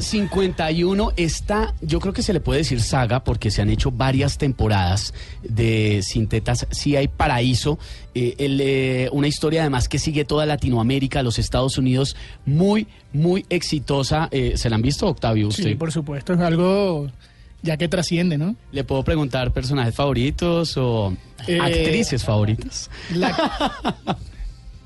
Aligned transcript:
11.51 0.00 1.12
está, 1.16 1.74
yo 1.80 2.00
creo 2.00 2.12
que 2.12 2.22
se 2.22 2.32
le 2.32 2.40
puede 2.40 2.58
decir 2.58 2.80
saga 2.80 3.24
porque 3.24 3.50
se 3.50 3.62
han 3.62 3.70
hecho 3.70 3.90
varias 3.90 4.38
temporadas 4.38 5.14
de 5.42 6.00
Sintetas. 6.02 6.66
Sí 6.70 6.96
hay 6.96 7.08
Paraíso, 7.08 7.78
eh, 8.14 8.34
el, 8.38 8.60
eh, 8.60 9.08
una 9.12 9.28
historia 9.28 9.62
además 9.62 9.88
que 9.88 9.98
sigue 9.98 10.24
toda 10.24 10.46
Latinoamérica, 10.46 11.22
los 11.22 11.38
Estados 11.38 11.78
Unidos, 11.78 12.16
muy, 12.44 12.86
muy 13.12 13.46
exitosa. 13.48 14.28
Eh, 14.30 14.54
¿Se 14.56 14.68
la 14.68 14.76
han 14.76 14.82
visto, 14.82 15.06
Octavio? 15.06 15.48
Usted? 15.48 15.64
Sí, 15.64 15.74
por 15.74 15.92
supuesto, 15.92 16.34
es 16.34 16.40
algo 16.40 17.10
ya 17.62 17.76
que 17.76 17.88
trasciende, 17.88 18.38
¿no? 18.38 18.56
¿Le 18.72 18.84
puedo 18.84 19.02
preguntar 19.04 19.52
personajes 19.52 19.94
favoritos 19.94 20.76
o 20.76 21.14
actrices 21.60 22.24
favoritas? 22.24 22.90
La- 23.14 24.16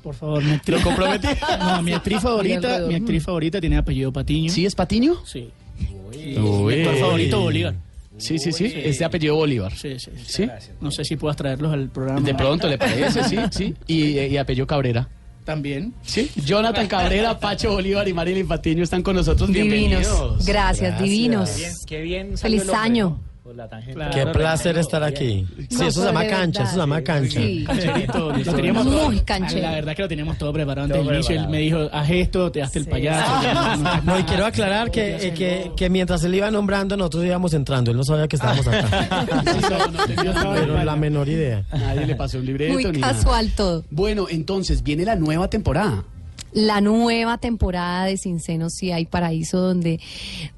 Por 0.01 0.15
favor, 0.15 0.43
mi 0.43 0.51
actriz. 0.51 0.77
Lo 0.77 0.83
comprometí. 0.83 1.27
No, 1.59 1.81
mi 1.83 1.93
actriz 1.93 2.21
favorita, 2.21 2.79
mi 2.87 2.95
actriz 2.95 3.23
favorita 3.23 3.59
tiene 3.61 3.77
apellido 3.77 4.11
Patiño. 4.11 4.51
¿Sí 4.51 4.65
es 4.65 4.75
Patiño? 4.75 5.15
Sí. 5.25 5.49
Uy. 6.37 6.75
Mi 6.75 6.81
actor 6.81 6.97
favorito 6.97 7.39
Bolívar. 7.41 7.75
Sí, 8.17 8.37
sí, 8.37 8.51
sí, 8.51 8.71
es 8.75 8.99
de 8.99 9.05
apellido 9.05 9.35
Bolívar. 9.35 9.75
Sí, 9.75 9.97
sí, 9.99 10.11
sí. 10.25 10.43
¿Sí? 10.43 10.49
No 10.79 10.91
sé 10.91 11.03
si 11.03 11.15
puedas 11.15 11.37
traerlos 11.37 11.73
al 11.73 11.89
programa. 11.89 12.21
De 12.21 12.35
pronto, 12.35 12.67
¿le 12.67 12.77
parece? 12.77 13.23
Sí, 13.23 13.37
sí. 13.51 13.75
Y, 13.87 14.19
y 14.19 14.37
apellido 14.37 14.67
Cabrera. 14.67 15.07
También. 15.43 15.93
Sí. 16.03 16.29
Jonathan 16.45 16.87
Cabrera, 16.87 17.39
Pacho 17.39 17.71
Bolívar 17.71 18.07
y 18.07 18.13
Marilyn 18.13 18.47
Patiño 18.47 18.83
están 18.83 19.01
con 19.01 19.15
nosotros. 19.15 19.49
Divinos. 19.49 19.71
Bienvenidos. 19.73 20.45
Gracias, 20.45 21.01
divinos. 21.01 21.51
Qué 21.87 22.01
bien. 22.01 22.37
Feliz 22.37 22.69
año. 22.69 23.19
Claro. 23.93 24.11
Qué 24.13 24.25
placer 24.27 24.77
estar 24.77 25.03
aquí. 25.03 25.47
Sí, 25.69 25.85
eso 25.87 25.91
se 25.91 25.99
pero 25.99 26.05
llama 26.11 26.27
cancha, 26.27 26.63
eso 26.63 26.71
se 26.73 26.77
llama 26.77 27.01
cancha. 27.01 27.39
Sí. 27.41 27.63
Cancherito, 27.65 28.31
lo 28.31 28.53
teníamos 28.53 28.85
Muy 28.85 29.19
canchero. 29.21 29.61
La 29.61 29.71
verdad 29.71 29.95
que 29.95 30.01
lo 30.03 30.07
teníamos 30.07 30.37
todo 30.37 30.53
preparado 30.53 30.85
antes 30.85 31.03
del 31.05 31.15
inicio. 31.15 31.39
Él 31.39 31.49
me 31.49 31.57
dijo, 31.57 31.89
haz 31.91 32.09
esto, 32.11 32.51
te 32.51 32.61
haste 32.61 32.79
el 32.79 32.87
payaso. 32.87 33.31
No, 34.03 34.19
y 34.19 34.23
quiero 34.23 34.45
aclarar 34.45 34.91
que, 34.91 35.15
eh, 35.15 35.33
que, 35.33 35.71
que 35.75 35.89
mientras 35.89 36.23
él 36.23 36.35
iba 36.35 36.51
nombrando, 36.51 36.95
nosotros 36.95 37.25
íbamos 37.25 37.53
entrando. 37.53 37.91
Él 37.91 37.97
no 37.97 38.03
sabía 38.03 38.27
que 38.27 38.35
estábamos 38.35 38.67
acá. 38.67 39.25
Pero 40.53 40.83
la 40.83 40.95
menor 40.95 41.27
idea. 41.27 41.65
Nadie 41.71 42.05
le 42.05 42.15
pasó 42.15 42.37
un 42.37 42.45
libreto. 42.45 42.73
Muy 42.73 42.85
ni 42.85 42.99
nada. 42.99 43.13
casual 43.13 43.51
todo. 43.55 43.83
Bueno, 43.89 44.27
entonces 44.29 44.83
viene 44.83 45.03
la 45.03 45.15
nueva 45.15 45.49
temporada. 45.49 46.03
La 46.53 46.81
nueva 46.81 47.37
temporada 47.37 48.05
de 48.05 48.17
Sin 48.17 48.41
Senos 48.41 48.73
Si 48.73 48.91
Hay 48.91 49.05
Paraíso, 49.05 49.61
donde 49.61 50.01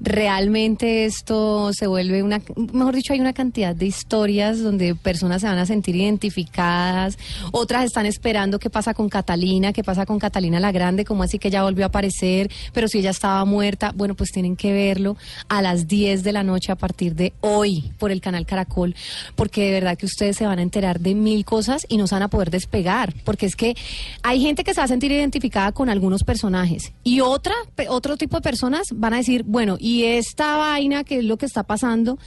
realmente 0.00 1.04
esto 1.04 1.72
se 1.72 1.86
vuelve 1.86 2.24
una, 2.24 2.42
mejor 2.72 2.96
dicho, 2.96 3.12
hay 3.12 3.20
una 3.20 3.32
cantidad 3.32 3.76
de 3.76 3.86
historias 3.86 4.60
donde 4.60 4.96
personas 4.96 5.42
se 5.42 5.46
van 5.46 5.58
a 5.58 5.66
sentir 5.66 5.94
identificadas, 5.94 7.16
otras 7.52 7.84
están 7.84 8.06
esperando 8.06 8.58
qué 8.58 8.70
pasa 8.70 8.92
con 8.92 9.08
Catalina, 9.08 9.72
qué 9.72 9.84
pasa 9.84 10.04
con 10.04 10.18
Catalina 10.18 10.58
la 10.58 10.72
Grande, 10.72 11.04
como 11.04 11.22
así 11.22 11.38
que 11.38 11.46
ella 11.46 11.62
volvió 11.62 11.84
a 11.84 11.88
aparecer, 11.88 12.50
pero 12.72 12.88
si 12.88 12.98
ella 12.98 13.10
estaba 13.10 13.44
muerta, 13.44 13.92
bueno, 13.94 14.16
pues 14.16 14.32
tienen 14.32 14.56
que 14.56 14.72
verlo 14.72 15.16
a 15.48 15.62
las 15.62 15.86
10 15.86 16.24
de 16.24 16.32
la 16.32 16.42
noche 16.42 16.72
a 16.72 16.76
partir 16.76 17.14
de 17.14 17.34
hoy 17.40 17.92
por 17.98 18.10
el 18.10 18.20
canal 18.20 18.46
Caracol, 18.46 18.96
porque 19.36 19.66
de 19.66 19.70
verdad 19.70 19.96
que 19.96 20.06
ustedes 20.06 20.36
se 20.36 20.46
van 20.46 20.58
a 20.58 20.62
enterar 20.62 20.98
de 20.98 21.14
mil 21.14 21.44
cosas 21.44 21.86
y 21.88 21.98
no 21.98 22.08
se 22.08 22.16
van 22.16 22.22
a 22.22 22.28
poder 22.28 22.50
despegar, 22.50 23.14
porque 23.24 23.46
es 23.46 23.54
que 23.54 23.76
hay 24.22 24.40
gente 24.40 24.64
que 24.64 24.74
se 24.74 24.80
va 24.80 24.86
a 24.86 24.88
sentir 24.88 25.12
identificada 25.12 25.70
con 25.70 25.83
algunos 25.88 26.24
personajes 26.24 26.92
y 27.02 27.20
otra, 27.20 27.54
otro 27.88 28.16
tipo 28.16 28.36
de 28.36 28.42
personas 28.42 28.88
van 28.94 29.14
a 29.14 29.18
decir, 29.18 29.44
bueno, 29.44 29.76
y 29.78 30.04
esta 30.04 30.56
vaina, 30.56 31.04
¿qué 31.04 31.18
es 31.18 31.24
lo 31.24 31.36
que 31.36 31.46
está 31.46 31.62
pasando? 31.62 32.18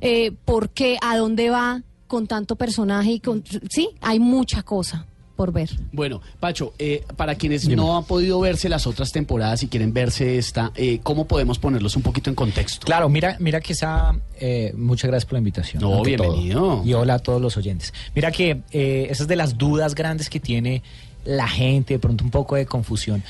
Eh, 0.00 0.32
¿Por 0.44 0.70
qué? 0.70 0.98
¿A 1.02 1.16
dónde 1.16 1.50
va 1.50 1.82
con 2.06 2.26
tanto 2.26 2.56
personaje? 2.56 3.12
y 3.12 3.20
con 3.20 3.42
Sí, 3.70 3.90
hay 4.00 4.18
mucha 4.20 4.62
cosa 4.62 5.06
por 5.36 5.52
ver. 5.52 5.68
Bueno, 5.90 6.20
Pacho, 6.38 6.74
eh, 6.78 7.04
para 7.16 7.34
quienes 7.34 7.66
no 7.68 7.96
han 7.96 8.04
podido 8.04 8.38
verse 8.38 8.68
las 8.68 8.86
otras 8.86 9.10
temporadas 9.10 9.64
y 9.64 9.66
quieren 9.68 9.92
verse 9.92 10.38
esta, 10.38 10.70
eh, 10.76 11.00
¿cómo 11.02 11.26
podemos 11.26 11.58
ponerlos 11.58 11.96
un 11.96 12.02
poquito 12.02 12.30
en 12.30 12.36
contexto? 12.36 12.86
Claro, 12.86 13.08
mira, 13.08 13.36
mira 13.40 13.60
que 13.60 13.72
esa. 13.72 14.16
eh, 14.38 14.72
muchas 14.76 15.08
gracias 15.08 15.24
por 15.26 15.32
la 15.34 15.38
invitación. 15.38 15.82
No, 15.82 15.90
todo. 15.90 16.02
bienvenido. 16.04 16.82
Y 16.84 16.92
hola 16.94 17.14
a 17.14 17.18
todos 17.18 17.42
los 17.42 17.56
oyentes. 17.56 17.92
Mira 18.14 18.30
que 18.30 18.62
eh, 18.70 19.08
esa 19.10 19.24
es 19.24 19.28
de 19.28 19.34
las 19.36 19.58
dudas 19.58 19.96
grandes 19.96 20.30
que 20.30 20.38
tiene 20.38 20.82
la 21.24 21.48
gente, 21.48 21.94
de 21.94 21.98
pronto 21.98 22.24
un 22.24 22.30
poco 22.30 22.56
de 22.56 22.66
confusión. 22.66 23.22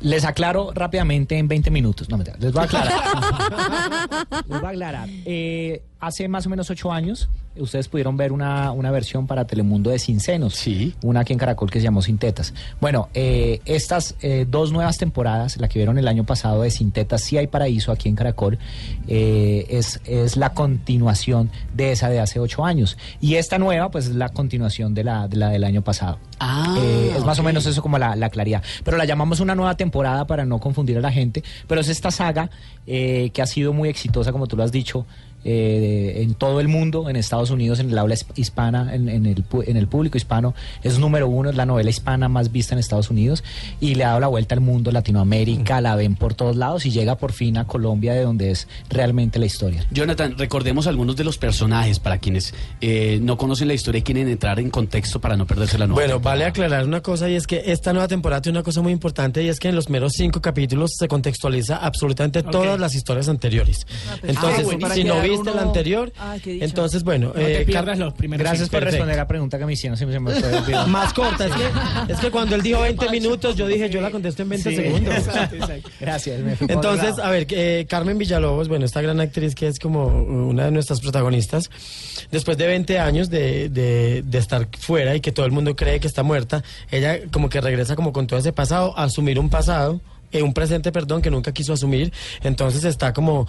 Les 0.00 0.24
aclaro 0.24 0.70
rápidamente 0.74 1.36
en 1.36 1.48
20 1.48 1.70
minutos. 1.70 2.08
No, 2.08 2.18
les 2.18 2.52
voy 2.52 2.62
a 2.62 2.64
aclarar. 2.64 3.02
les 4.48 4.60
voy 4.60 4.66
a 4.66 4.68
aclarar. 4.68 5.08
Eh, 5.24 5.82
hace 5.98 6.28
más 6.28 6.46
o 6.46 6.50
menos 6.50 6.70
ocho 6.70 6.92
años, 6.92 7.28
ustedes 7.60 7.88
pudieron 7.88 8.16
ver 8.16 8.32
una, 8.32 8.72
una 8.72 8.90
versión 8.90 9.26
para 9.26 9.46
Telemundo 9.46 9.90
de 9.90 9.98
Sin 9.98 10.20
Senos. 10.20 10.54
Sí. 10.54 10.94
Una 11.02 11.20
aquí 11.20 11.32
en 11.32 11.38
Caracol 11.38 11.70
que 11.70 11.78
se 11.78 11.84
llamó 11.84 12.02
Sin 12.02 12.18
Tetas. 12.18 12.54
Bueno, 12.80 13.08
eh, 13.14 13.60
estas 13.64 14.14
eh, 14.20 14.46
dos 14.48 14.72
nuevas 14.72 14.98
temporadas, 14.98 15.56
la 15.58 15.68
que 15.68 15.78
vieron 15.78 15.98
el 15.98 16.08
año 16.08 16.24
pasado 16.24 16.62
de 16.62 16.70
Sin 16.70 16.92
Tetas, 16.92 17.22
Sí 17.22 17.36
hay 17.36 17.46
Paraíso 17.46 17.92
aquí 17.92 18.08
en 18.08 18.16
Caracol, 18.16 18.58
eh, 19.06 19.66
es, 19.70 20.00
es 20.04 20.36
la 20.36 20.54
continuación 20.54 21.50
de 21.74 21.92
esa 21.92 22.08
de 22.08 22.20
hace 22.20 22.40
ocho 22.40 22.64
años. 22.64 22.96
Y 23.20 23.34
esta 23.34 23.58
nueva, 23.58 23.90
pues 23.90 24.06
es 24.06 24.14
la 24.14 24.28
continuación 24.30 24.94
de 24.94 25.04
la, 25.04 25.28
de 25.28 25.36
la 25.36 25.48
del 25.50 25.64
año 25.64 25.82
pasado. 25.82 26.18
Ah, 26.40 26.78
es 27.16 27.24
más 27.24 27.38
o 27.38 27.42
menos 27.42 27.66
eso 27.66 27.82
como 27.82 27.98
la, 27.98 28.14
la 28.16 28.30
claridad. 28.30 28.62
Pero 28.84 28.96
la 28.96 29.04
llamamos 29.04 29.40
una 29.40 29.54
nueva 29.54 29.76
temporada 29.76 30.26
para 30.26 30.44
no 30.44 30.60
confundir 30.60 30.98
a 30.98 31.00
la 31.00 31.10
gente. 31.10 31.42
Pero 31.66 31.80
es 31.80 31.88
esta 31.88 32.10
saga 32.10 32.50
que 32.86 33.42
ha 33.42 33.46
sido 33.46 33.72
muy 33.72 33.88
exitosa, 33.88 34.32
como 34.32 34.46
tú 34.46 34.56
lo 34.56 34.62
has 34.62 34.72
dicho, 34.72 35.04
eh, 35.44 36.22
en 36.22 36.34
todo 36.34 36.60
el 36.60 36.68
mundo, 36.68 37.08
en 37.08 37.16
Estados 37.16 37.50
Unidos, 37.50 37.78
en 37.80 37.90
el 37.90 37.98
habla 37.98 38.14
his- 38.14 38.26
hispana, 38.36 38.94
en, 38.94 39.08
en 39.08 39.26
el, 39.26 39.44
pu- 39.48 39.64
en 39.66 39.76
el 39.76 39.86
público 39.88 40.16
hispano. 40.18 40.54
Es 40.82 40.98
número 40.98 41.28
uno, 41.28 41.50
es 41.50 41.56
la 41.56 41.66
novela 41.66 41.90
hispana 41.90 42.28
más 42.28 42.52
vista 42.52 42.74
en 42.74 42.78
Estados 42.80 43.10
Unidos. 43.10 43.44
Y 43.80 43.94
le 43.94 44.04
ha 44.04 44.08
dado 44.08 44.20
la 44.20 44.26
vuelta 44.28 44.54
al 44.54 44.60
mundo, 44.60 44.90
Latinoamérica, 44.92 45.80
la 45.80 45.96
ven 45.96 46.14
por 46.16 46.34
todos 46.34 46.56
lados 46.56 46.86
y 46.86 46.90
llega 46.90 47.16
por 47.16 47.32
fin 47.32 47.56
a 47.58 47.66
Colombia, 47.66 48.14
de 48.14 48.22
donde 48.22 48.50
es 48.50 48.68
realmente 48.88 49.38
la 49.38 49.46
historia. 49.46 49.84
Jonathan, 49.90 50.36
recordemos 50.38 50.86
algunos 50.86 51.16
de 51.16 51.24
los 51.24 51.38
personajes 51.38 51.98
para 51.98 52.18
quienes 52.18 52.54
eh, 52.80 53.18
no 53.22 53.36
conocen 53.36 53.68
la 53.68 53.74
historia 53.74 54.00
y 54.00 54.02
quieren 54.02 54.28
entrar 54.28 54.60
en 54.60 54.70
contexto 54.70 55.20
para 55.20 55.36
no 55.36 55.46
perderse 55.46 55.78
la 55.78 55.86
nueva. 55.86 56.00
Bueno, 56.02 56.20
vale 56.20 56.44
temporada. 56.44 56.48
aclarar 56.48 56.84
una 56.86 57.00
cosa 57.02 57.28
y 57.28 57.34
es 57.34 57.46
que 57.46 57.62
esta 57.66 57.92
nueva 57.92 58.08
temporada 58.08 58.42
tiene 58.42 58.58
una 58.58 58.64
cosa 58.64 58.82
muy 58.82 58.92
importante 58.92 59.42
y 59.42 59.48
es 59.48 59.58
que 59.60 59.68
en 59.68 59.74
los 59.74 59.88
meros 59.88 60.12
cinco 60.16 60.40
capítulos 60.40 60.92
se 60.98 61.08
contextualiza 61.08 61.76
absolutamente 61.76 62.42
todas 62.42 62.78
las 62.80 62.94
historias 62.94 63.28
anteriores. 63.28 63.86
Entonces, 64.22 64.64
buenísimo. 64.64 64.94
si 64.94 65.04
no 65.04 65.20
viste 65.30 65.50
uno- 65.50 65.60
anterior, 65.60 66.12
entonces 66.44 67.02
bueno, 67.04 67.32
No 67.34 67.40
eh, 67.40 67.64
pierdas 67.66 67.84
Car- 67.84 67.98
los 67.98 68.14
primeros 68.14 68.44
Gracias 68.46 68.68
por 68.68 68.82
responder 68.82 69.16
la 69.16 69.26
pregunta 69.26 69.58
que 69.58 69.66
me 69.66 69.72
hicieron. 69.72 69.96
Siempre 69.96 70.14
se 70.18 70.20
me 70.20 70.62
fue 70.62 70.86
más 70.86 71.12
corta. 71.12 71.46
Es 71.46 71.52
que, 71.52 72.12
es 72.12 72.18
que 72.20 72.30
cuando 72.30 72.54
él 72.54 72.62
dijo 72.62 72.80
20 72.82 73.08
minutos, 73.10 73.56
yo 73.56 73.66
dije, 73.66 73.88
yo 73.90 74.00
la 74.00 74.10
contesto 74.10 74.42
en 74.42 74.48
20 74.50 74.70
Sí. 74.70 74.76
segundos. 74.76 75.14
Exacto, 75.14 75.56
exacto. 75.56 75.90
Gracias. 76.00 76.40
me 76.40 76.56
fui 76.56 76.66
Entonces, 76.70 77.18
a 77.18 77.30
ver, 77.30 77.46
eh, 77.50 77.86
Carmen 77.88 78.18
Villalobos, 78.18 78.68
bueno, 78.68 78.84
esta 78.84 79.00
gran 79.00 79.20
actriz 79.20 79.54
que 79.54 79.66
es 79.68 79.78
como 79.78 80.06
una 80.06 80.66
de 80.66 80.70
nuestras 80.70 81.00
protagonistas, 81.00 81.70
después 82.30 82.56
de 82.58 82.66
20 82.66 82.98
años 82.98 83.30
de, 83.30 83.68
de, 83.68 84.22
de 84.24 84.38
estar 84.38 84.68
fuera 84.78 85.14
y 85.16 85.20
que 85.20 85.32
todo 85.32 85.46
el 85.46 85.52
mundo 85.52 85.74
cree 85.76 86.00
que 86.00 86.06
está 86.06 86.22
muerta, 86.22 86.62
ella 86.90 87.18
como 87.30 87.48
que 87.48 87.60
regresa 87.60 87.96
como 87.96 88.12
con 88.12 88.26
todo 88.26 88.38
ese 88.38 88.52
pasado, 88.52 88.94
a 88.98 89.04
asumir 89.04 89.38
un 89.38 89.50
pasado. 89.50 90.00
Eh, 90.32 90.42
un 90.42 90.52
presente, 90.52 90.92
perdón, 90.92 91.22
que 91.22 91.30
nunca 91.30 91.52
quiso 91.52 91.72
asumir. 91.72 92.12
Entonces 92.42 92.84
está 92.84 93.12
como 93.12 93.46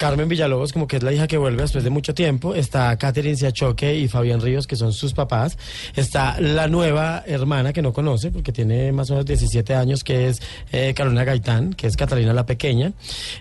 Carmen 0.00 0.28
Villalobos, 0.28 0.72
como 0.72 0.88
que 0.88 0.96
es 0.96 1.02
la 1.02 1.12
hija 1.12 1.26
que 1.26 1.36
vuelve 1.36 1.60
después 1.60 1.84
de 1.84 1.90
mucho 1.90 2.14
tiempo. 2.14 2.54
Está 2.54 2.96
Catherine 2.96 3.36
Siachoque 3.36 3.96
y 3.96 4.08
Fabián 4.08 4.40
Ríos, 4.40 4.66
que 4.66 4.76
son 4.76 4.92
sus 4.92 5.12
papás. 5.12 5.58
Está 5.94 6.40
la 6.40 6.68
nueva 6.68 7.22
hermana 7.26 7.72
que 7.72 7.82
no 7.82 7.92
conoce, 7.92 8.30
porque 8.30 8.50
tiene 8.50 8.92
más 8.92 9.10
o 9.10 9.14
menos 9.14 9.26
17 9.26 9.74
años, 9.74 10.02
que 10.02 10.28
es 10.28 10.40
eh, 10.72 10.94
Carolina 10.94 11.24
Gaitán, 11.24 11.74
que 11.74 11.86
es 11.86 11.96
Catalina 11.96 12.32
la 12.32 12.46
Pequeña. 12.46 12.92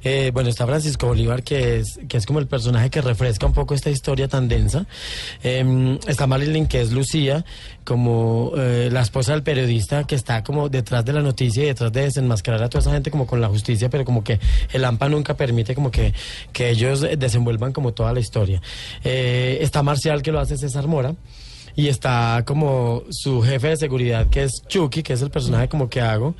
Eh, 0.04 0.32
bueno, 0.34 0.50
está 0.50 0.66
Francisco 0.66 1.08
Bolívar, 1.08 1.44
que 1.44 1.78
es, 1.78 2.00
que 2.10 2.18
es 2.18 2.26
como 2.26 2.40
el 2.40 2.48
personaje 2.48 2.90
que 2.90 3.02
refresca 3.02 3.46
un 3.46 3.54
poco 3.54 3.74
esta 3.74 3.90
historia 3.90 4.28
tan 4.28 4.50
densa. 4.50 4.86
Eh, 5.44 5.98
está 6.08 6.28
Marilyn, 6.28 6.68
que 6.68 6.82
es 6.82 6.92
Lucía, 6.92 7.46
como 7.86 8.52
la 8.56 9.02
esposa 9.02 9.32
del 9.32 9.42
periodista, 9.42 10.06
que 10.06 10.14
está 10.14 10.44
como 10.44 10.70
detrás 10.70 11.04
de 11.06 11.14
la 11.14 11.22
noticia 11.22 11.64
y 11.64 11.68
detrás 11.68 11.92
de 11.92 12.02
desenmascarar 12.02 12.62
a 12.64 12.70
esa 12.80 12.92
gente 12.92 13.12
como 13.12 13.28
con 13.28 13.42
la 13.42 13.48
justicia, 13.48 13.90
pero 13.90 14.06
como 14.06 14.24
que 14.24 14.40
el 14.74 14.86
AMPA 14.86 15.10
nunca 15.10 15.36
permite 15.36 15.76
como 15.76 15.92
que, 15.92 16.14
que 16.52 16.70
ellos 16.70 17.06
desenvuelvan 17.18 17.72
como 17.72 17.94
toda 17.94 18.14
la 18.14 18.20
historia. 18.20 18.62
Eh, 19.04 19.60
está 19.62 19.84
Marcial, 19.84 20.22
que 20.22 20.32
lo 20.32 20.40
hace 20.40 20.58
César 20.58 20.88
Mora. 20.88 21.16
y 21.76 21.88
está 21.88 22.44
como 22.46 23.04
su 23.10 23.42
jefe 23.42 23.70
de 23.70 23.78
seguridad 23.78 24.28
que 24.28 24.44
es 24.44 24.64
Chucky, 24.68 25.02
que 25.04 25.14
es 25.14 25.22
el 25.22 25.30
personaje 25.30 25.70
como 25.70 25.90
que 25.90 26.02
hago 26.02 26.36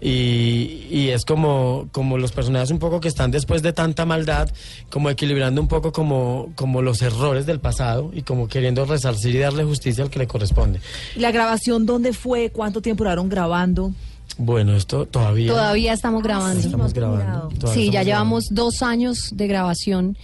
y, 0.00 0.86
y 0.90 1.10
es 1.10 1.24
como, 1.24 1.88
como 1.92 2.18
los 2.18 2.32
personajes 2.32 2.70
un 2.70 2.78
poco 2.78 3.00
que 3.00 3.08
están 3.08 3.30
después 3.30 3.62
de 3.62 3.72
tanta 3.72 4.04
maldad, 4.04 4.50
como 4.90 5.10
equilibrando 5.10 5.60
un 5.60 5.68
poco 5.68 5.92
como, 5.92 6.52
como 6.56 6.82
los 6.82 7.02
errores 7.02 7.46
del 7.46 7.60
pasado 7.60 8.10
y 8.12 8.22
como 8.22 8.48
queriendo 8.48 8.84
resarcir 8.84 9.34
y 9.34 9.38
darle 9.38 9.64
justicia 9.64 10.02
al 10.02 10.10
que 10.10 10.18
le 10.18 10.26
corresponde. 10.26 10.80
¿La 11.14 11.30
grabación 11.30 11.86
dónde 11.86 12.12
fue? 12.12 12.50
¿Cuánto 12.50 12.82
tiempo 12.82 13.04
duraron 13.04 13.28
grabando? 13.28 13.92
Bueno, 14.40 14.74
esto 14.74 15.04
todavía... 15.06 15.52
Todavía 15.52 15.92
estamos 15.92 16.22
grabando. 16.22 16.60
Estamos 16.60 16.94
grabando. 16.94 17.48
todavía 17.58 17.74
Sí, 17.74 17.90
ya 17.90 18.00
estamos 18.00 18.06
llevamos 18.06 18.44
dos 18.50 18.82
años 18.82 19.30
de 19.34 19.46
grabación 19.46 20.16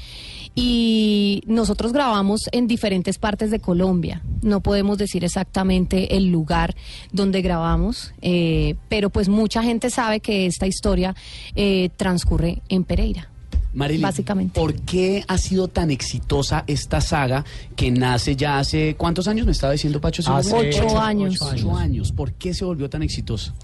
y 0.55 1.43
nosotros 1.47 1.93
grabamos 1.93 2.41
en 2.51 2.67
diferentes 2.67 3.19
partes 3.19 3.51
de 3.51 3.61
Colombia. 3.61 4.23
No 4.41 4.63
podemos 4.63 4.97
decir 4.97 5.23
exactamente 5.23 6.17
el 6.17 6.33
lugar 6.33 6.75
donde 7.13 7.43
grabamos, 7.43 8.15
eh, 8.23 8.77
pero 8.89 9.11
pues 9.11 9.29
mucha 9.29 9.63
gente 9.63 9.91
sabe 9.91 10.21
que 10.21 10.47
esta 10.47 10.67
historia 10.67 11.15
eh, 11.55 11.91
transcurre 11.99 12.63
en 12.71 12.85
Pereira. 12.85 13.29
Marilyn, 13.77 14.03
Básicamente. 14.03 14.59
¿por 14.59 14.75
qué 14.75 15.23
ha 15.29 15.39
sido 15.39 15.69
tan 15.69 15.91
exitosa 15.91 16.65
esta 16.67 17.01
saga 17.01 17.45
que 17.77 17.91
nace 17.91 18.35
ya 18.35 18.59
hace 18.59 18.97
cuántos 18.97 19.29
años 19.29 19.47
me 19.47 19.53
estaba 19.53 19.73
diciendo 19.75 20.01
Pacho? 20.01 20.23
Hace? 20.27 20.55
Ocho 20.55 20.99
años. 20.99 21.41
Ocho 21.41 21.77
años. 21.77 22.11
¿Por 22.11 22.33
qué 22.33 22.55
se 22.55 22.65
volvió 22.65 22.89
tan 22.89 23.03
exitosa? 23.03 23.55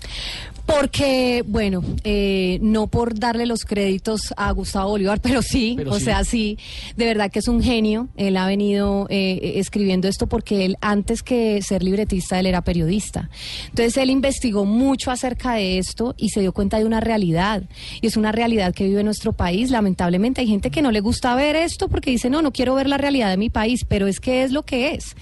Porque, 0.66 1.42
bueno, 1.46 1.82
eh, 2.04 2.58
no 2.62 2.86
por 2.86 3.18
darle 3.18 3.46
los 3.46 3.64
créditos 3.64 4.32
a 4.36 4.50
Gustavo 4.52 4.90
Bolívar, 4.90 5.20
pero 5.20 5.42
sí, 5.42 5.74
Pero 5.76 5.92
o 5.92 5.98
sí. 5.98 6.04
sea, 6.04 6.24
sí, 6.24 6.58
de 6.96 7.06
verdad 7.06 7.30
que 7.30 7.40
es 7.40 7.48
un 7.48 7.62
genio. 7.62 8.08
Él 8.16 8.36
ha 8.36 8.46
venido 8.46 9.06
eh, 9.10 9.54
escribiendo 9.56 10.08
esto 10.08 10.28
porque 10.28 10.64
él, 10.64 10.76
antes 10.80 11.22
que 11.22 11.60
ser 11.62 11.82
libretista, 11.82 12.38
él 12.38 12.46
era 12.46 12.62
periodista. 12.62 13.28
Entonces, 13.70 13.96
él 13.96 14.10
investigó 14.10 14.64
mucho 14.64 15.10
acerca 15.10 15.54
de 15.54 15.78
esto 15.78 16.14
y 16.16 16.28
se 16.28 16.40
dio 16.40 16.52
cuenta 16.52 16.78
de 16.78 16.84
una 16.84 17.00
realidad. 17.00 17.64
Y 18.00 18.06
es 18.06 18.16
una 18.16 18.30
realidad 18.30 18.72
que 18.74 18.84
vive 18.84 19.02
nuestro 19.02 19.32
país. 19.32 19.70
Lamentablemente, 19.70 20.01
hay 20.04 20.46
gente 20.46 20.70
que 20.70 20.82
no 20.82 20.90
le 20.90 21.00
gusta 21.00 21.34
ver 21.34 21.56
esto 21.56 21.88
porque 21.88 22.10
dice, 22.10 22.28
no, 22.30 22.42
no 22.42 22.52
quiero 22.52 22.74
ver 22.74 22.88
la 22.88 22.98
realidad 22.98 23.30
de 23.30 23.36
mi 23.36 23.50
país, 23.50 23.84
pero 23.88 24.06
es 24.06 24.20
que 24.20 24.42
es 24.42 24.52
lo 24.52 24.62
que 24.62 24.94
es. 24.94 25.14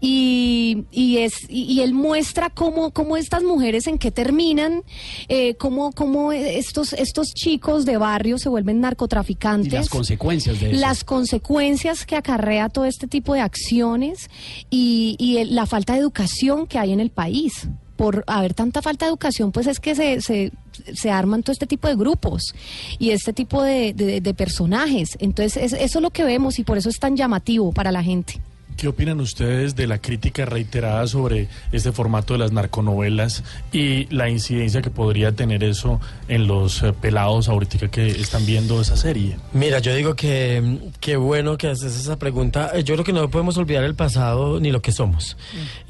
Y, 0.00 0.84
y 0.90 1.18
es, 1.18 1.34
y, 1.48 1.62
y 1.64 1.80
él 1.80 1.92
muestra 1.94 2.50
cómo, 2.50 2.90
cómo 2.92 3.16
estas 3.16 3.42
mujeres 3.42 3.86
en 3.86 3.98
qué 3.98 4.10
terminan, 4.10 4.82
eh, 5.28 5.54
cómo, 5.54 5.92
cómo 5.92 6.32
estos, 6.32 6.92
estos 6.92 7.28
chicos 7.34 7.84
de 7.84 7.96
barrio 7.96 8.38
se 8.38 8.48
vuelven 8.48 8.76
Y 8.78 8.80
narcotraficantes. 8.80 9.72
las 9.72 9.88
consecuencias 9.88 10.60
de 10.60 10.70
eso. 10.72 10.80
Las 10.80 11.04
consecuencias 11.04 12.06
que 12.06 12.16
acarrea 12.16 12.68
todo 12.68 12.84
este 12.84 13.06
tipo 13.06 13.34
de 13.34 13.40
acciones 13.40 14.28
y, 14.70 15.16
y 15.18 15.38
el- 15.38 15.54
la 15.54 15.66
falta 15.66 15.94
de 15.94 16.00
educación 16.00 16.66
que 16.66 16.78
hay 16.78 16.92
en 16.92 17.00
el 17.00 17.10
país. 17.10 17.68
Por 18.00 18.24
haber 18.26 18.54
tanta 18.54 18.80
falta 18.80 19.04
de 19.04 19.10
educación, 19.10 19.52
pues 19.52 19.66
es 19.66 19.78
que 19.78 19.94
se, 19.94 20.22
se, 20.22 20.52
se 20.94 21.10
arman 21.10 21.42
todo 21.42 21.52
este 21.52 21.66
tipo 21.66 21.86
de 21.86 21.96
grupos 21.96 22.54
y 22.98 23.10
este 23.10 23.34
tipo 23.34 23.62
de, 23.62 23.92
de- 23.92 24.22
personajes. 24.32 25.18
Entonces, 25.20 25.58
es- 25.62 25.72
eso 25.74 25.98
es 25.98 26.02
lo 26.02 26.08
que 26.10 26.24
vemos 26.24 26.58
y 26.58 26.64
por 26.64 26.78
eso 26.78 26.88
es 26.88 26.98
tan 26.98 27.14
llamativo 27.14 27.72
para 27.72 27.92
la 27.92 28.02
gente. 28.02 28.40
¿Qué 28.80 28.88
opinan 28.88 29.20
ustedes 29.20 29.76
de 29.76 29.86
la 29.86 29.98
crítica 29.98 30.46
reiterada 30.46 31.06
sobre 31.06 31.48
este 31.70 31.92
formato 31.92 32.32
de 32.32 32.38
las 32.38 32.50
narconovelas 32.50 33.44
y 33.74 34.06
la 34.06 34.30
incidencia 34.30 34.80
que 34.80 34.88
podría 34.88 35.32
tener 35.32 35.62
eso 35.64 36.00
en 36.28 36.46
los 36.46 36.82
eh, 36.82 36.94
pelados 36.98 37.50
ahorita 37.50 37.88
que 37.88 38.06
están 38.06 38.46
viendo 38.46 38.80
esa 38.80 38.96
serie? 38.96 39.36
Mira, 39.52 39.80
yo 39.80 39.94
digo 39.94 40.16
que 40.16 40.62
mm, 40.62 40.76
qué 40.98 41.18
bueno 41.18 41.58
que 41.58 41.68
haces 41.68 41.94
esa 41.94 42.18
pregunta. 42.18 42.70
Eh, 42.72 42.82
Yo 42.82 42.94
creo 42.94 43.04
que 43.04 43.12
no 43.12 43.28
podemos 43.28 43.58
olvidar 43.58 43.84
el 43.84 43.94
pasado 43.94 44.58
ni 44.60 44.70
lo 44.70 44.80
que 44.80 44.92
somos. 44.92 45.36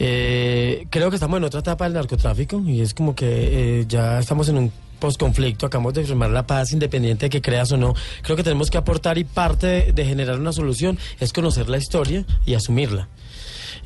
Eh, 0.00 0.88
creo 0.90 1.10
que 1.10 1.14
estamos 1.14 1.36
en 1.36 1.44
otra 1.44 1.60
etapa 1.60 1.84
del 1.84 1.92
narcotráfico 1.92 2.60
y 2.66 2.80
es 2.80 2.92
como 2.92 3.14
que 3.14 3.82
eh, 3.82 3.84
ya 3.86 4.18
estamos 4.18 4.48
en 4.48 4.58
un 4.58 4.72
posconflicto, 5.00 5.66
acabamos 5.66 5.94
de 5.94 6.04
firmar 6.04 6.30
la 6.30 6.46
paz 6.46 6.72
independiente 6.72 7.26
de 7.26 7.30
que 7.30 7.42
creas 7.42 7.72
o 7.72 7.76
no. 7.76 7.94
Creo 8.22 8.36
que 8.36 8.44
tenemos 8.44 8.70
que 8.70 8.78
aportar 8.78 9.18
y 9.18 9.24
parte 9.24 9.66
de, 9.66 9.92
de 9.92 10.04
generar 10.04 10.38
una 10.38 10.52
solución 10.52 10.98
es 11.18 11.32
conocer 11.32 11.68
la 11.68 11.78
historia 11.78 12.24
y 12.46 12.54
asumirla. 12.54 13.08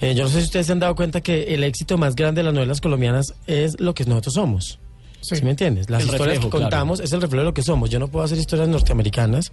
Eh, 0.00 0.14
yo 0.14 0.24
no 0.24 0.28
sé 0.28 0.40
si 0.40 0.44
ustedes 0.44 0.66
se 0.66 0.72
han 0.72 0.80
dado 0.80 0.94
cuenta 0.94 1.20
que 1.20 1.54
el 1.54 1.64
éxito 1.64 1.96
más 1.98 2.14
grande 2.14 2.40
de 2.40 2.44
las 2.44 2.54
novelas 2.54 2.80
colombianas 2.80 3.34
es 3.46 3.80
lo 3.80 3.94
que 3.94 4.04
nosotros 4.04 4.34
somos. 4.34 4.78
¿Sí, 5.24 5.42
me 5.42 5.50
entiendes? 5.50 5.88
Las 5.90 6.02
El 6.02 6.06
historias 6.06 6.36
reflejo, 6.36 6.50
que 6.50 6.58
claro. 6.58 6.64
contamos 6.64 7.00
es 7.00 7.12
el 7.12 7.20
reflejo 7.20 7.40
de 7.40 7.46
lo 7.46 7.54
que 7.54 7.62
somos. 7.62 7.90
Yo 7.90 7.98
no 7.98 8.08
puedo 8.08 8.24
hacer 8.24 8.38
historias 8.38 8.68
norteamericanas 8.68 9.52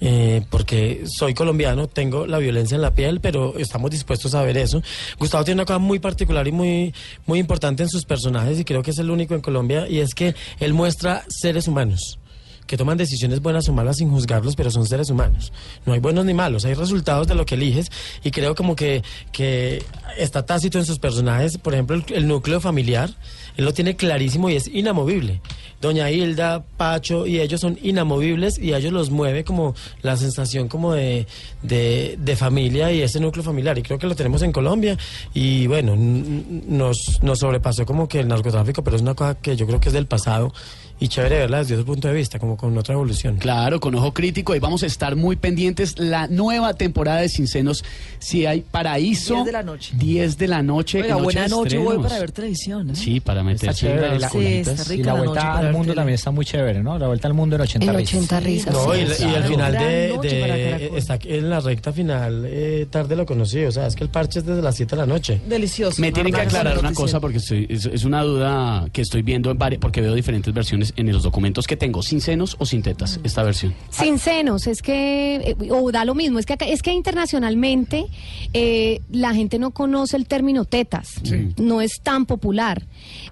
eh, 0.00 0.42
porque 0.50 1.04
soy 1.06 1.34
colombiano, 1.34 1.86
tengo 1.86 2.26
la 2.26 2.38
violencia 2.38 2.74
en 2.74 2.82
la 2.82 2.92
piel, 2.92 3.20
pero 3.20 3.56
estamos 3.58 3.90
dispuestos 3.90 4.34
a 4.34 4.42
ver 4.42 4.56
eso. 4.56 4.82
Gustavo 5.18 5.44
tiene 5.44 5.60
una 5.60 5.66
cosa 5.66 5.78
muy 5.78 5.98
particular 5.98 6.46
y 6.48 6.52
muy, 6.52 6.94
muy 7.26 7.38
importante 7.38 7.82
en 7.82 7.88
sus 7.88 8.04
personajes 8.04 8.58
y 8.58 8.64
creo 8.64 8.82
que 8.82 8.90
es 8.90 8.98
el 8.98 9.10
único 9.10 9.34
en 9.34 9.40
Colombia 9.40 9.88
y 9.88 10.00
es 10.00 10.14
que 10.14 10.34
él 10.60 10.74
muestra 10.74 11.24
seres 11.28 11.68
humanos 11.68 12.18
que 12.66 12.76
toman 12.76 12.96
decisiones 12.96 13.40
buenas 13.40 13.68
o 13.68 13.72
malas 13.72 13.98
sin 13.98 14.10
juzgarlos, 14.10 14.56
pero 14.56 14.70
son 14.70 14.86
seres 14.86 15.10
humanos. 15.10 15.52
No 15.84 15.92
hay 15.92 16.00
buenos 16.00 16.24
ni 16.24 16.34
malos, 16.34 16.64
hay 16.64 16.74
resultados 16.74 17.26
de 17.26 17.34
lo 17.34 17.44
que 17.44 17.56
eliges 17.56 17.90
y 18.22 18.30
creo 18.30 18.54
como 18.54 18.74
que, 18.74 19.02
que 19.32 19.82
está 20.16 20.46
tácito 20.46 20.78
en 20.78 20.86
sus 20.86 20.98
personajes, 20.98 21.58
por 21.58 21.74
ejemplo, 21.74 22.02
el, 22.08 22.26
núcleo 22.26 22.60
familiar, 22.60 23.10
él 23.56 23.64
lo 23.64 23.72
tiene 23.72 23.96
clarísimo 23.96 24.48
y 24.48 24.56
es 24.56 24.68
inamovible. 24.68 25.40
Doña 25.80 26.10
Hilda, 26.10 26.64
Pacho 26.76 27.26
y 27.26 27.40
ellos 27.40 27.60
son 27.60 27.78
inamovibles 27.82 28.58
y 28.58 28.72
a 28.72 28.78
ellos 28.78 28.92
los 28.92 29.10
mueve 29.10 29.44
como 29.44 29.74
la 30.02 30.16
sensación 30.16 30.68
como 30.68 30.94
de, 30.94 31.26
de, 31.62 32.36
familia 32.36 32.90
y 32.90 33.02
ese 33.02 33.20
núcleo 33.20 33.44
familiar 33.44 33.76
y 33.78 33.82
creo 33.82 33.98
que 33.98 34.06
lo 34.06 34.16
tenemos 34.16 34.42
en 34.42 34.50
Colombia 34.50 34.96
y 35.34 35.66
bueno, 35.66 35.94
nos, 35.96 37.20
nos 37.22 37.38
sobrepasó 37.38 37.84
como 37.84 38.08
que 38.08 38.20
el 38.20 38.28
narcotráfico, 38.28 38.82
pero 38.82 38.96
es 38.96 39.02
una 39.02 39.14
cosa 39.14 39.34
que 39.34 39.56
yo 39.56 39.66
creo 39.66 39.78
que 39.78 39.88
es 39.88 39.92
del 39.92 40.06
pasado 40.06 40.52
y 41.00 41.08
chévere 41.08 41.38
verla 41.40 41.58
desde 41.58 41.74
otro 41.74 41.86
punto 41.86 42.08
de 42.08 42.14
vista, 42.14 42.38
como 42.38 42.56
con 42.56 42.76
otra 42.78 42.94
evolución. 42.94 43.36
Claro, 43.36 43.80
con 43.80 43.94
ojo 43.94 44.14
crítico 44.14 44.54
y 44.54 44.58
vamos 44.58 44.82
a 44.82 44.86
estar 44.86 45.16
muy 45.16 45.36
pendientes. 45.36 45.98
La 45.98 46.28
nueva 46.28 46.74
temporada 46.74 47.20
de 47.20 47.28
Sin 47.28 47.46
Senos, 47.48 47.84
si 48.18 48.46
hay 48.46 48.60
paraíso. 48.62 49.34
10 49.34 49.46
de 49.46 49.52
la 49.52 49.62
noche. 49.62 49.92
10 49.96 50.38
de 50.38 50.48
la 50.48 50.62
noche. 50.62 51.02
Oiga, 51.02 51.14
noche 51.14 51.22
buena 51.24 51.48
noche 51.48 51.78
voy 51.78 51.98
para 51.98 52.18
ver 52.20 52.32
televisión. 52.32 52.90
¿eh? 52.90 52.94
Sí, 52.96 53.20
para 53.20 53.40
Está 53.40 53.44
meterse 53.66 53.80
chévere. 53.80 54.06
en 54.06 54.12
la- 54.12 54.18
las 54.18 54.32
Sí, 54.32 54.38
está 54.46 54.72
y 54.72 54.96
rica 54.96 55.06
la 55.06 55.12
la 55.14 55.18
vuelta 55.24 55.44
noche 55.44 55.58
al 55.66 55.72
mundo 55.72 55.84
tele. 55.86 55.94
también 55.96 56.14
está 56.14 56.30
muy 56.30 56.44
chévere, 56.44 56.82
¿no? 56.82 56.98
La 56.98 57.06
vuelta 57.08 57.28
al 57.28 57.34
mundo 57.34 57.56
en 57.56 57.62
80 57.62 57.86
En 57.90 57.96
risas. 57.96 58.14
80 58.14 58.40
risas. 58.40 58.74
No, 58.74 58.92
sí. 58.94 59.00
y, 59.00 59.02
y 59.02 59.24
al 59.26 59.30
claro. 59.32 59.48
final 59.48 59.72
de, 59.72 60.90
está 60.96 61.18
en 61.24 61.50
la 61.50 61.60
recta 61.60 61.92
final, 61.92 62.44
eh, 62.46 62.86
tarde 62.90 63.16
lo 63.16 63.26
conocí, 63.26 63.64
o 63.64 63.72
sea, 63.72 63.86
es 63.86 63.94
que 63.96 64.04
el 64.04 64.10
parche 64.10 64.38
es 64.40 64.46
desde 64.46 64.62
las 64.62 64.76
7 64.76 64.96
de 64.96 65.02
la 65.02 65.06
noche. 65.06 65.40
Delicioso. 65.48 66.00
Me 66.00 66.12
tienen 66.12 66.32
que 66.32 66.40
aclarar 66.40 66.78
una 66.78 66.92
cosa 66.92 67.20
porque 67.20 67.38
estoy- 67.38 67.66
es, 67.68 67.86
es 67.86 68.04
una 68.04 68.22
duda 68.22 68.86
que 68.92 69.02
estoy 69.02 69.22
viendo 69.22 69.50
en 69.50 69.58
varias, 69.58 69.80
porque 69.80 70.00
veo 70.00 70.14
diferentes 70.14 70.52
versiones 70.52 70.83
en 70.96 71.10
los 71.12 71.22
documentos 71.22 71.66
que 71.66 71.76
tengo, 71.76 72.02
sin 72.02 72.20
senos 72.20 72.56
o 72.58 72.66
sin 72.66 72.82
tetas, 72.82 73.18
esta 73.24 73.42
versión. 73.42 73.74
Sin 73.90 74.18
senos, 74.18 74.66
es 74.66 74.82
que, 74.82 75.36
eh, 75.36 75.70
o 75.70 75.90
da 75.90 76.04
lo 76.04 76.14
mismo, 76.14 76.38
es 76.38 76.46
que, 76.46 76.52
acá- 76.54 76.66
es 76.66 76.82
que 76.82 76.92
internacionalmente 76.92 78.06
eh, 78.52 79.00
la 79.10 79.34
gente 79.34 79.58
no 79.58 79.70
conoce 79.70 80.16
el 80.16 80.26
término 80.26 80.64
tetas, 80.64 81.14
no 81.56 81.80
es 81.80 82.00
tan 82.02 82.26
popular. 82.26 82.82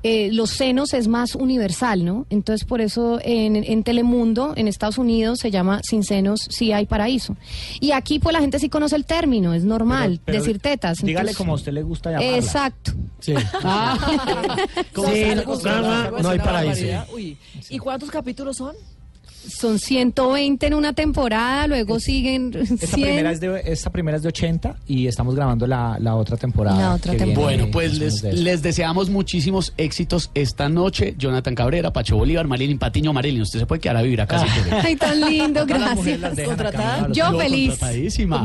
Eh, 0.02 0.30
los 0.32 0.50
senos 0.50 0.94
es 0.94 1.08
más 1.08 1.34
universal, 1.34 2.04
¿no? 2.04 2.26
Entonces 2.30 2.66
por 2.66 2.80
eso 2.80 3.18
en, 3.22 3.56
en 3.56 3.82
Telemundo, 3.84 4.52
en 4.56 4.68
Estados 4.68 4.98
Unidos, 4.98 5.38
se 5.40 5.50
llama 5.50 5.80
Sin 5.82 6.02
senos, 6.04 6.46
sí 6.50 6.72
hay 6.72 6.86
paraíso. 6.86 7.36
Y 7.80 7.92
aquí 7.92 8.18
pues 8.18 8.32
la 8.32 8.40
gente 8.40 8.58
sí 8.58 8.68
conoce 8.68 8.96
el 8.96 9.04
término, 9.04 9.54
es 9.54 9.64
normal 9.64 10.20
Pero- 10.24 10.24
pero 10.24 10.38
decir 10.40 10.58
tetas. 10.60 10.98
Dígale 10.98 11.30
entonces- 11.30 11.36
como 11.36 11.52
a 11.52 11.56
usted 11.56 11.72
le 11.72 11.82
gusta 11.82 12.10
llamarla. 12.10 12.36
Exacto. 12.38 12.92
Sí. 13.20 13.34
¿Cómo 14.94 15.08
Sí, 15.12 15.24
no, 15.34 16.22
no, 16.22 16.28
hay 16.28 16.38
paraíso. 16.38 16.86
barbaridad. 16.86 17.06
¿Y 17.68 17.78
cuántos 17.78 18.10
capítulos 18.10 18.56
son? 18.56 18.74
Son 19.48 19.78
120 19.78 20.66
en 20.66 20.74
una 20.74 20.92
temporada, 20.92 21.66
luego 21.66 21.98
siguen 21.98 22.52
Esta 22.54 22.86
100. 22.86 22.90
primera, 23.02 23.32
es 23.32 23.40
de, 23.40 23.62
esta 23.66 23.90
primera 23.90 24.16
es 24.16 24.22
de 24.22 24.28
80 24.28 24.76
y 24.86 25.06
estamos 25.06 25.34
grabando 25.34 25.66
la, 25.66 25.96
la 26.00 26.14
otra 26.16 26.36
temporada. 26.36 26.76
La 26.78 26.94
otra 26.94 27.12
viene 27.12 27.26
temporada. 27.26 27.56
Bueno, 27.56 27.70
pues 27.72 27.98
les, 27.98 28.22
de 28.22 28.30
eso. 28.30 28.42
les 28.42 28.62
deseamos 28.62 29.10
muchísimos 29.10 29.72
éxitos 29.76 30.30
esta 30.34 30.68
noche. 30.68 31.14
Jonathan 31.18 31.54
Cabrera, 31.54 31.92
Pacho 31.92 32.16
Bolívar, 32.16 32.46
Marilyn 32.46 32.78
Patiño. 32.78 33.12
Marilyn, 33.12 33.42
usted 33.42 33.58
se 33.60 33.66
puede 33.66 33.80
quedar 33.80 33.96
a 33.96 34.02
vivir 34.02 34.20
acá 34.20 34.38
si 34.44 34.48
quiere. 34.60 34.76
Ay, 34.84 34.96
tan 34.96 35.20
lindo, 35.20 35.66
gracias. 35.66 36.20
Yo 37.12 37.38
feliz. 37.38 37.78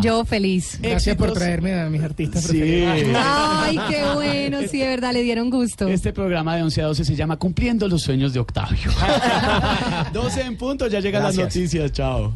Yo 0.02 0.26
feliz. 0.26 0.80
Gracias 0.82 1.16
por 1.16 1.34
traerme 1.34 1.74
a 1.80 1.90
mis 1.90 2.02
artistas 2.02 2.44
Sí. 2.44 2.58
preferidos. 2.60 3.22
Ay, 3.24 3.80
qué 3.90 4.04
bueno, 4.14 4.60
sí, 4.70 4.80
de 4.80 4.88
verdad, 4.88 5.14
le 5.14 5.22
dieron 5.22 5.50
gusto. 5.50 5.88
Este 5.88 6.12
programa 6.14 6.56
de 6.56 6.64
11 6.64 6.82
a 6.82 6.86
12 6.88 7.06
se 7.06 7.16
llama 7.16 7.38
Cumpliendo 7.38 7.88
los 7.88 8.02
sueños 8.02 8.34
de 8.34 8.40
Octavio. 8.40 8.92
12 10.14 10.42
en 10.42 10.58
punto, 10.58 10.87
ya 10.92 11.00
llegan 11.00 11.24
las 11.24 11.36
noticias. 11.36 11.92
Chao. 11.92 12.34